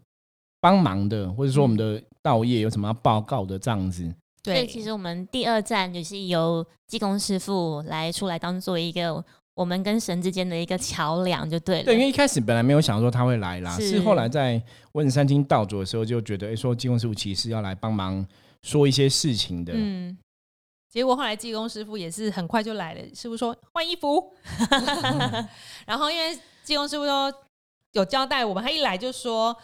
[0.59, 4.11] 帮忙的，或者说我们的道业有什么要报告的这样子。
[4.43, 11.83] 对，所以其实我们第二站就是由济公师傅来出来当做一个我们跟神之间的一个桥梁，就对了。
[11.83, 14.61] 对，因为一开始本来没有想说他会来啦，是是后来在
[14.93, 18.25] 问三清道主的时候，就觉得哎、诶说济公师傅其实要来帮忙
[18.61, 19.73] 说一些事情的。
[19.75, 20.17] 嗯，
[20.89, 24.33] 结果后来技工师傅也是很快就来了，师傅说换衣服，
[25.85, 27.33] 然后因为技工师傅都
[27.91, 29.55] 有交代我们，他一来就说，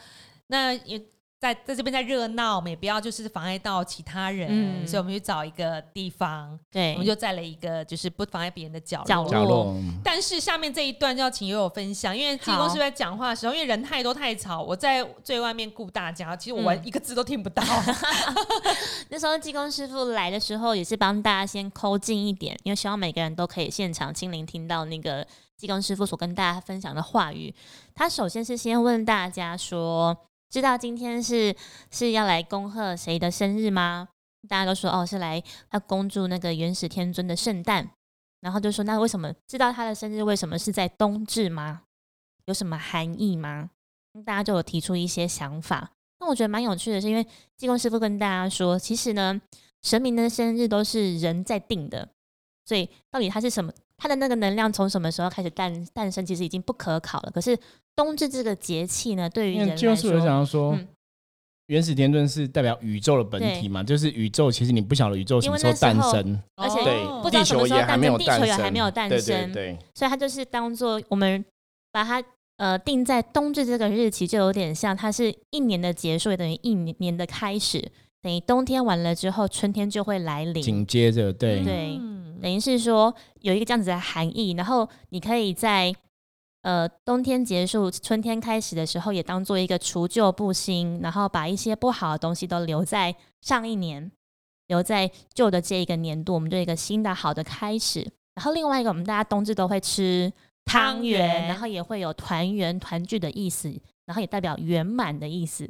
[0.48, 1.00] 那也
[1.44, 9.06] 在在这边在热闹，我们也不要就是妨碍到其他人，嗯所以我们去找一个地方，对，我们就在了一个就是不妨碍别人的角落。
[9.06, 17.62] 角角落，但是下面这一段就要请友友分享，因为济公好师傅在讲话的时候，因为人太多太吵，我在最外面顾大家，其实我嗯一个字都听不到。
[19.10, 25.28] 那时候济公师傅来的时候，也是帮大家先抠近一点，因为希望每个人都可以现场亲临听到那个
[25.58, 27.54] 济公师傅所跟大家分享的话语。
[27.94, 30.18] 他首先是先问大家说
[30.54, 31.56] ：“知道今天是
[31.90, 34.10] 是要来恭贺谁的生日吗？”
[34.48, 37.90] 大家都说：“哦，是来要恭祝那个元始天尊的圣诞。”
[38.40, 41.82] 然后就说：“那为什么知道他的生日为什么是在冬至吗？
[42.46, 43.72] 有什么含义吗？”
[44.24, 45.90] 大家就有提出一些想法。
[46.20, 47.26] 那我觉得蛮有趣的是，因为
[47.58, 49.42] 济公师傅跟大家说，其实呢，
[49.82, 52.08] 神明的生日都是人在定的，
[52.64, 57.32] 所以到底他是什么，他的那个能量从什么时候开始诞诞生，其实已经不可考了。
[57.32, 57.58] 可是
[57.96, 60.74] 冬至这个节气呢，对于人来说，想要说。
[60.74, 60.88] 嗯
[61.68, 71.44] 原始天尊是代表宇宙的本体嘛，就是宇宙，其实你不晓得宇宙什么时候诞生，而且对哦，不知道地球什么时候也还没有诞生地球也，还没有诞对生对对，所以它就是当做我们
[71.90, 72.22] 把它
[72.58, 77.90] 呃定在冬至这个日期，就有点像它是一年的结束，也等于一年的开始。
[78.24, 80.64] 等于冬天完了之后，春天就会来临。
[80.64, 85.94] 紧接着对对嗯等于是说有一个这样子的含义，然后你可以在
[86.62, 94.12] 呃冬天结束、春天开始的时候，也当做一个除旧布新，然后把一些不好的东西都留在上一年，
[94.68, 98.02] 留在旧的这一个年度，我们就一个新的好的开始。
[98.36, 100.32] 然后另外一个，我们大家冬至都会吃
[100.66, 103.70] 汤圆然后也会有团圆团聚的意思，
[104.06, 105.70] 然后也代表圆满的意思。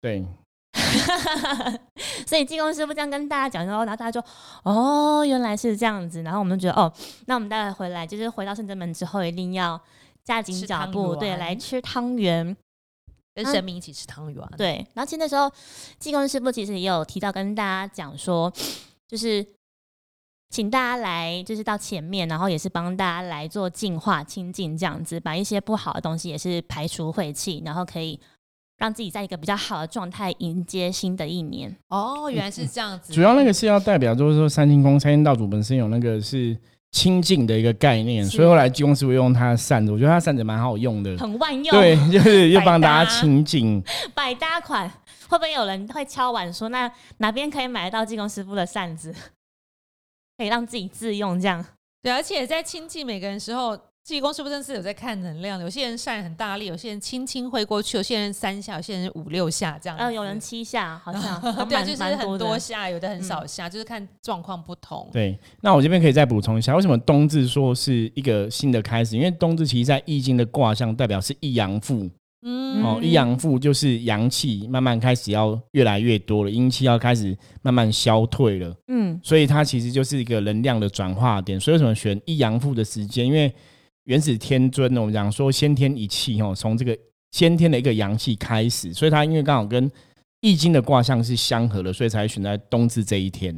[0.00, 0.26] 对，
[2.26, 4.24] 所以济公师傅这样跟大家讲之后，然后大家就
[4.62, 6.92] 哦，原来是这样子，然后我们就觉得哦，
[7.26, 9.80] 那我们待会回来就是回到圣真门之后，一定要
[10.24, 12.56] 加紧脚步，对，来吃汤圆。
[13.34, 15.48] 跟神明一起吃汤圆。，对，然后其实那时候
[16.00, 18.52] 济公师傅其实也有提到跟大家讲说，
[19.06, 19.46] 就是
[20.50, 28.18] 请大家来，就是到前面，然后也是帮大家来做净化、清净这样子，把一些不好的东西也是排除晦气，然后可以
[28.78, 31.76] 让自己在一个比较好的状态迎接新的一年。
[31.88, 33.12] 哦，原来是这样子。
[33.12, 36.56] 主要那个是要代表，就是说三清宫三清道主本身有那个是
[36.92, 43.82] 清净的一个概念，所以后来济公师傅用他的扇子，我觉得他扇子蛮好用的，很万用，对， 就是又帮大家清净。
[44.14, 44.90] 百搭款。
[45.28, 49.14] 会不会有人会敲碗说，那哪边可以买得到济公师傅的扇子，
[50.38, 51.62] 可以让自己自用这样？
[52.00, 53.78] 对，而且在亲近每个人时候，
[54.14, 55.64] 济公师傅真是有在看能量的。
[55.64, 60.06] 有些人扇很大力，有些人轻轻挥过去，有些人三下，有些人五六下这样嗯。
[60.06, 62.38] 呃，有人七下，好像 对就是很。
[62.38, 65.08] 多下，有的很少下，就是看状况不同。
[65.12, 69.16] 对，那我这边可以再补充一下，为什么冬至说是一个新的开始？
[69.16, 72.08] 因为冬至其实在易经的卦象代表是一阳复，
[72.42, 81.58] 嗯，哦，一阳复就是阳气慢慢开始要越来越多了，阴气要开始慢慢消退了，嗯，所以它其实就是一个能量的转化点。
[81.58, 83.26] 所以为什么选一阳复的时间？
[83.26, 83.52] 因为
[84.08, 86.96] 元始天尊呢，我们讲说先天一气哦，从这个
[87.30, 89.90] 先天的一个阳气开始，所以它因为刚好跟
[90.40, 93.54] 易经的卦象是相合的，所以才选在冬至这一天。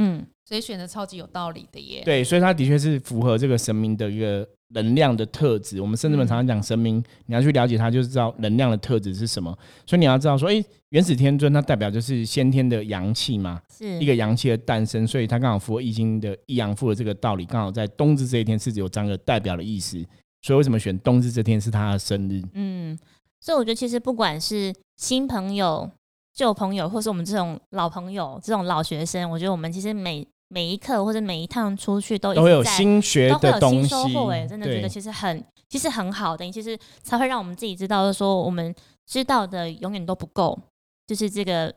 [0.00, 2.00] 嗯，所以选的超级有道理的耶。
[2.02, 5.80] 对，所以它的确是符合这个神明的一个能量的特质。
[5.80, 9.56] 我们甚至们常常讲神明，你要去了解它，就是知道能量的特质是什么。
[9.86, 20.04] 所以你要知道说，哎，元始天尊它代表就是先天的阳气嘛，是一个阳气的诞生，所以它刚好符合易经的一阳复的这个道理，刚好在冬至这一天是有这样的代表的意思。
[20.42, 22.42] 所以为什么选冬至这天是他的生日？
[22.54, 22.98] 嗯，
[23.40, 25.90] 所以我觉得其实不管是新朋友、
[26.32, 38.74] 旧朋友，或是我们这种老朋友、这种老学生，我觉得我们其实每每一刻或者每一趟出去都有新学都会有新的东西收获，哎，真的觉得其实很其实很好的，其实才会让我们自己知道说我们
[39.06, 40.58] 知道的永远都不够，
[41.06, 41.72] 就是这个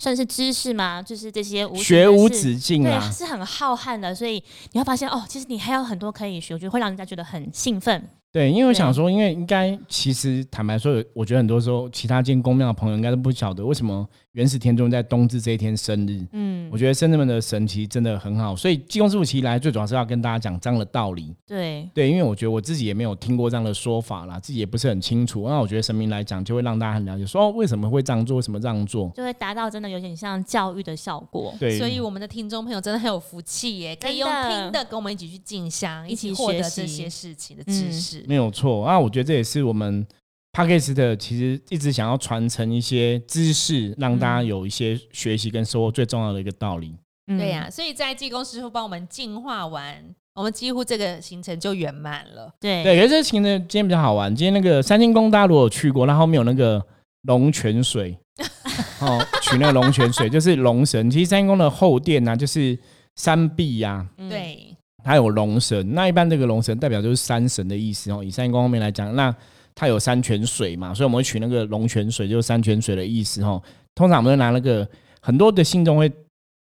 [0.00, 1.00] 算是知识吗？
[1.00, 3.08] 就是这些无学无止境啊。
[3.10, 8.10] 是很浩瀚的，所以你会发现哦，其实你还有很多可以学，我觉得会让人家觉得很兴奋。
[8.30, 16.22] 对，因为我想说，因为应该其实坦白说，我觉得很多时候其他进公庙的朋友应该都不晓得为什么元始天尊在冬至这一天生日。
[16.32, 21.34] 嗯我，觉得圣人们的神奇真的很好，所以济公师傅其实来最主要是要跟大家讲这样的道理。
[21.46, 25.48] 对，对，因为我觉得我自己也没有听过这样的说法啦，自己也不是很清楚。
[25.48, 29.10] 那我觉得神明来讲，就会让大家很了解，说、哦、为什么会这样做，为什么这样做。
[29.16, 31.54] 就会达到真的有点像教育的效果。
[31.58, 38.17] 对，所以我们的听众朋友真的很有福气耶，可以用听的跟我们一起去进香，一起获得学习这些事情的知识。
[38.26, 40.06] 没有错啊，我觉得这也是我们
[40.52, 46.94] p a c k a g e 的其实一直想要传承一些知识，让大家嗯有一些学习跟收获最重要的一个道理。
[47.30, 50.02] 嗯对呀、所以在济公师傅帮我们净化完，
[50.34, 52.50] 我们几乎这个行程就圆满了。
[52.58, 54.34] 对对，可是这行程今天比较好玩。
[54.34, 56.82] 今天那个三清宫，大家如果有去过，那后面有那个
[57.24, 58.16] 龙泉水，
[59.02, 61.10] 哦，取那个龙泉水就是龙神。
[61.10, 62.78] 其实三清宫的后殿呢、就是
[63.16, 64.67] 山壁呀、嗯对，
[65.08, 65.94] 它有龙神。
[65.94, 68.22] 那一般这个龙神代表就是山神的意思哦。
[68.22, 69.34] 以三清宫后面来讲，那
[69.74, 73.62] 它有山泉水嘛，所以我们会取那个龙泉水，就是山泉水的意思哦。
[73.94, 74.86] 通常我们会拿那个
[75.22, 76.12] 很多的信众会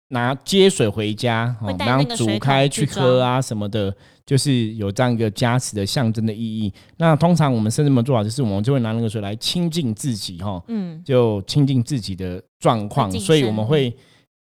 [0.08, 6.74] 拿接水回家，然后煮开去去喝啊什么的，就是有这样一个加持的象征的意义。
[6.98, 13.96] 那通常我们甚至们做好就是，我们就会拿那个水来亲近自己，哈，嗯，就亲近自己的状况，所以我们会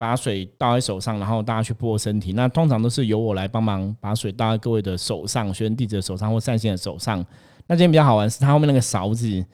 [0.03, 2.33] 把水倒在手上，然后大家去拨身体。
[2.33, 7.25] 那通常都是由我来帮忙把水倒在各位的手上，学生弟子的手上或善信的手上。
[7.69, 9.47] 那今天比较好玩是，它后面那个勺子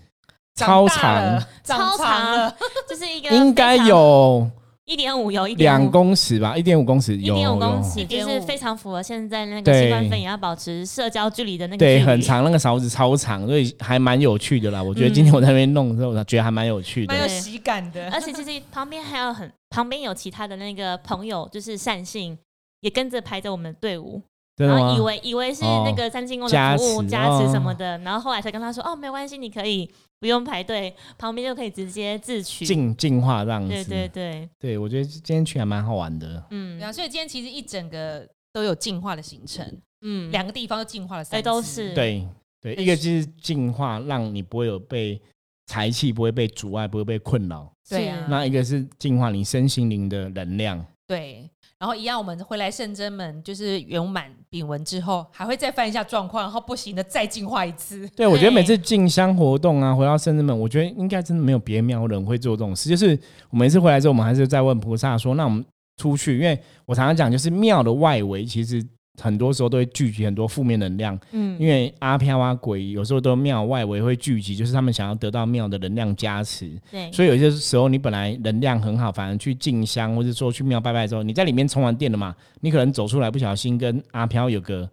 [0.54, 2.56] 超长超长了，
[2.88, 4.50] 就是一个应该有
[4.88, 12.18] 一点五有一两公尺吧，一点五公尺一有点五公尺，就是非常符合现在那个对新冠肺炎要保持社交距离的那个对，很。
[12.28, 14.82] 长，那个勺子超长，所以还蛮有趣的啦。
[14.82, 17.22] 我觉得今天我在那边弄的时候，我觉得还蛮有趣的蛮。
[17.22, 18.10] 有喜感的。
[18.10, 22.36] 而且其实旁边还有很旁边有其他的那个朋友，就是善信
[22.80, 24.20] 也跟着排着我们的队伍，
[24.66, 25.00] 然后以？
[25.00, 29.88] 为以为是哦那个三清宫加的服务持加持什哦么的，然后后来才跟他说哦，没关系，你可以
[30.20, 32.66] 不用排队，旁边就可以直接自取。
[32.66, 33.68] 进进化这样子。
[33.68, 36.44] 对对对，对我觉得今天去还蛮好玩的。
[36.50, 39.64] 嗯对啊，所以今天其实一整个都有进化的行程，
[40.02, 42.26] 嗯，两个地方都进化了三哎次，都是对
[42.60, 45.20] 对，一个就是进化，让你不会有被
[45.66, 47.70] 财气不会被阻碍，不会被困扰。
[47.88, 50.84] 对啊是那一个是净化你身心灵的能量。
[51.06, 51.48] 对。
[51.78, 58.08] 然后一样，我们回来圣真门就是圆满丙文之后，还会再翻一下状况，然后不行的再进化一次。
[58.16, 62.88] 对，我觉得每次进香活动啊，回到圣真门，我觉得应该真的没有别的庙人会做这种事。
[62.88, 63.16] 就是
[63.50, 65.64] 我每次回来之后，我们还是在问菩萨说，那我们
[65.96, 68.84] 出去，因为我常常讲，就是庙的外围其实
[69.20, 76.70] 很多时候都会聚集很多负面能量，嗯因为阿飘啊鬼有时候都庙外围会聚集，就是他们想要得到庙的能量加持。
[76.90, 84.88] 对，所以有些时候你本来能量很好，反而去进香或者说去庙拜拜之后，你在里面充完电了嘛，你可能走出来不小心跟阿飘有个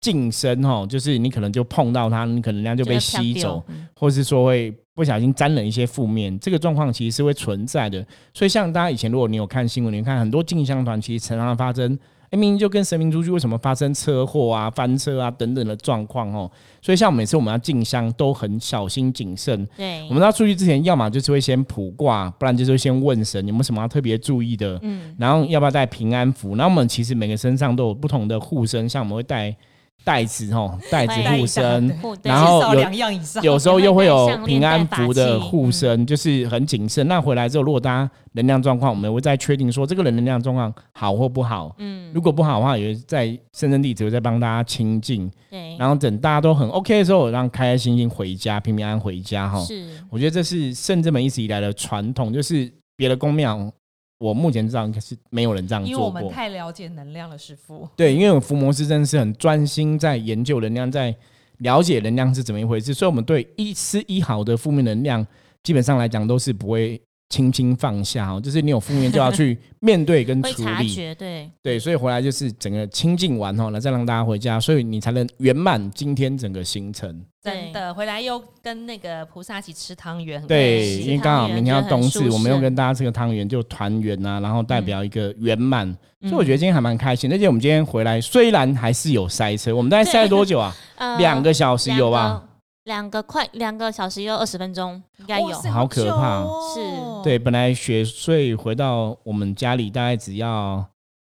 [0.00, 8.04] 近身哦，就是你可能就碰到他，你可能能量就被吸走，，嗯或是说会不小心沾了一些负面，这个状况其实是会存在的。
[8.34, 11.96] 所以像大家以前如果你有看新闻，你看很多进香团其实常常发生
[12.32, 16.50] 哎，明明就跟神明出去，为什么发生车祸啊、翻车啊等等的状况哦？
[16.80, 19.68] 所以像每次我们要进香都很小心谨慎。
[19.76, 24.78] 对，我们要出去之前，要么就是会先卜卦，不然就是会先问神有没有什么要特别注意的。
[24.82, 26.56] 嗯，然后要不要带平安符？
[26.56, 29.54] 那我们其实每个身上都有不同的护身，像我们会带。
[30.04, 37.06] 袋子吼，袋子护身，然后有有时候又会有 平安符的护身，就是很谨慎。
[37.08, 41.74] 那回来之后，如果大家能量状况，我们会再确定说这个人能量状况好或不好。
[41.78, 45.30] 嗯，如果不好的话，也在深圳地址会再帮大家清净。
[45.50, 49.60] 对，然后等大家都很 OK 的时候，让开开心心回家，平平安安回家哈。
[49.64, 53.70] 是，我觉得这是圣正门一直以来的传统，就是别的宫庙。
[54.22, 57.88] 我目前知道应该是没有人这样做过，因为我们太了解能量了，师傅。
[57.96, 61.14] 对，因为伏魔师真的是很专心在研究能量，在
[61.58, 65.26] 了解能量是怎么一回事，所以我们对一丝一毫的负面能量，
[65.64, 67.02] 基本上来讲都是不会。
[67.32, 77.24] 轻轻放下哦， 就是你有负面就要去面对跟处理，对对，所以回来就是整个清净完后呢，再让大家回家，所以你才能圆满今天整个行程。
[77.42, 87.32] 真的，回来又跟那个菩萨一起吃汤圆，对，因为刚好明天要冬至，我们又跟大家吃个汤圆，就团圆啊，然后代表一个圆满，所以我觉得今天还蛮开心。
[87.32, 90.76] 而且我们今天回来虽然还是有塞车，我们大概塞了多久啊？
[91.18, 92.44] 两个小时有吧？
[92.84, 96.42] 两个快两个小时又二十分钟，应该有，好可怕。
[96.74, 96.80] 是，
[97.22, 100.84] 对，本来雪穗回到我们家里大概只要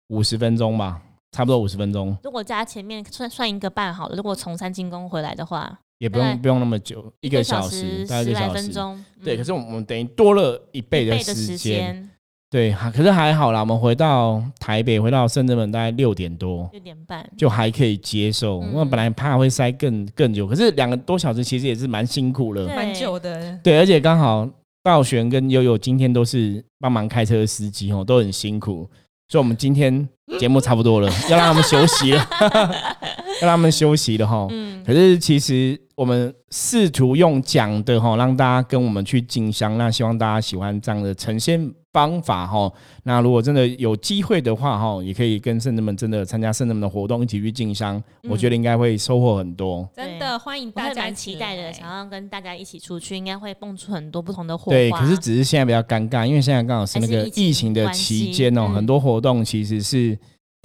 [0.07, 2.17] 五十分钟吧，差不多五十分钟。
[2.23, 9.03] 如果加前面算算一个半好了，如果从三清宫回来的话，也不用不用那么久，一个小时，大概十来分钟。
[9.23, 12.09] 对，可是我们等于多了一倍的时间。
[12.49, 13.59] 对，可是还好啦。
[13.59, 18.59] 我们回到台北，回到深圳门大概六点多，六点半就还可以接受。
[18.73, 23.59] 我本来怕会塞更更久，可是两个多小时其实也是蛮辛苦了，蛮久的。
[23.61, 24.47] 对，而且刚好
[24.81, 28.89] 道玄跟悠悠今天都是帮忙开车的司机哦，都很辛苦，
[29.27, 30.07] 所以我们今天
[30.39, 32.25] 节目差不多了，要让他们休息了，
[33.41, 34.47] 要让他们休息了哈。
[34.51, 41.69] 嗯，可是其实我们试图用讲的哈，让大家跟我们去进香，那希望大家喜欢这样的呈现。
[41.97, 42.71] 方法哈，
[43.05, 49.89] 那如果真的有机会的话哈，也可以跟圣人们真的参加圣人们的活动，一起去进香，我觉得应该会收获很多。
[49.95, 54.71] 真的欢迎大家期待的，想要跟大家一起出去，应该会蹦出很多不同的火花。
[54.71, 60.15] 对，可是只是现在比较尴尬，因为现在刚好是那个疫情的期间哦，很多活动其实是。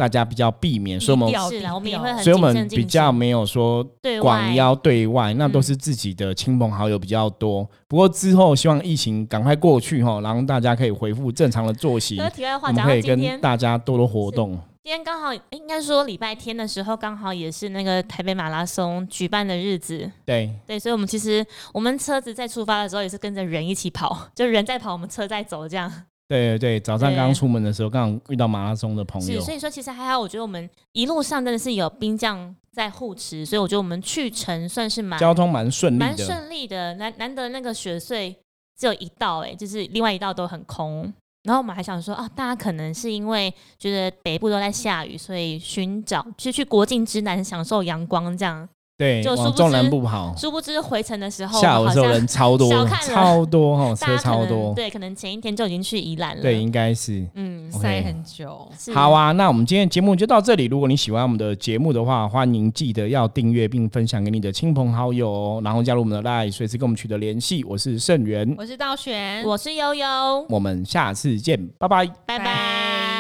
[0.03, 1.33] 大家比较避免，所以我们
[1.73, 3.87] 我们也会很所以我们比较没有说
[4.21, 7.65] 广邀对外，那都是自己的亲朋好友比较多。
[7.87, 12.19] 不过之后希望疫情赶快过去哈，然后大家可以恢复正常的作息。
[12.19, 14.59] 我们可以跟大家多多活动。
[14.83, 20.11] 今天刚好应该说礼拜天的时候，刚好也是那个台北马拉松举办的日子。
[20.25, 25.89] 对对，所以我们其实我们车子在出发的时候也是跟着人一起跑，就人在跑，我们车在走这样。
[26.33, 29.41] 对对早上刚出门的时候，刚好遇到马拉松的朋友。
[29.41, 36.95] 是，所以说其实还好，我觉得我们一路上真的是有兵将在护持，所以我觉得我们去程算是蛮交通蛮顺利的，蛮顺利的。
[36.95, 38.35] 难难得那个雪隧
[38.79, 41.13] 只有一道，哎，就是另外一道都很空。
[41.43, 48.69] 然后我们还想说啊，大家可能是因为觉得北部都在下雨，所以寻找就去国境之南享受阳光这样。
[49.03, 54.73] 对，就往中南部跑，殊不知回程的时候，下午的时候人超多，超多 哈，车超多。
[54.75, 56.43] 对，可能前一天就已经去宜兰了。
[56.43, 58.71] 对，应该是，嗯，塞很久。
[58.95, 60.67] 好啊，那我们今天节目就到这里。
[60.67, 67.65] 如果你喜欢我们的节目的话，欢迎记得要订阅并分享给你的亲朋好友，然后加入我们的 Line，随时跟我们取得联系。
[67.65, 73.12] 我是盛源，我是道玄，我是悠悠，我们下次见，拜拜，拜拜。